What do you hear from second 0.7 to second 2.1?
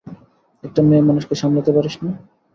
মেয়ে মানুষকে সামলাতে পারিস না?